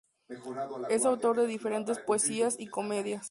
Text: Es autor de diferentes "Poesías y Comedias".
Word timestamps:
Es 0.89 1.05
autor 1.05 1.37
de 1.37 1.45
diferentes 1.45 1.99
"Poesías 1.99 2.55
y 2.59 2.65
Comedias". 2.65 3.19